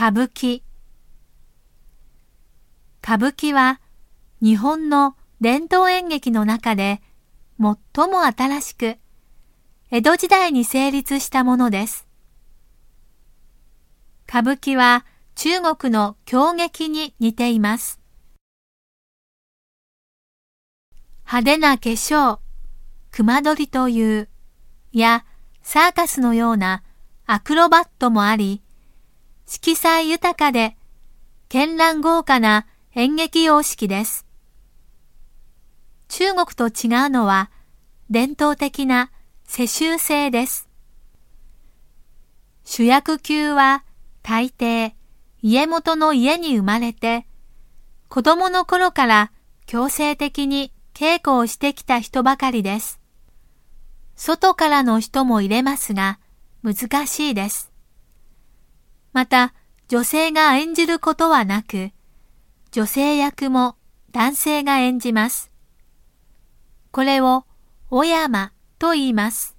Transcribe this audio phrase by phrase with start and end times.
[0.00, 0.62] 歌舞伎
[3.02, 3.80] 歌舞伎は
[4.40, 7.02] 日本の伝統演劇の中で
[7.58, 8.96] 最も新しく
[9.90, 12.06] 江戸時代に成立したものです。
[14.28, 17.98] 歌舞伎は中国の狂劇に似ています。
[21.26, 22.38] 派手な化粧、
[23.10, 24.28] 熊取という、
[24.92, 25.24] や
[25.64, 26.84] サーカスのような
[27.26, 28.62] アクロバットもあり、
[29.50, 30.76] 色彩豊かで
[31.48, 34.26] 絢爛豪華な演劇様式です。
[36.08, 37.50] 中国と違うのは
[38.10, 39.10] 伝統的な
[39.44, 40.68] 世襲制です。
[42.62, 43.84] 主役級は
[44.22, 44.92] 大抵
[45.40, 47.26] 家元の家に生まれて、
[48.10, 49.32] 子供の頃から
[49.64, 53.00] 強制的に稽古をしてきた人ばかりです。
[54.14, 56.18] 外からの人も入れますが、
[56.62, 57.72] 難しいです。
[59.18, 59.52] また、
[59.88, 61.90] 女性が演じることはなく、
[62.70, 63.74] 女性役も
[64.12, 65.50] 男性が演じます。
[66.92, 67.44] これを、
[67.90, 69.57] お山と言います。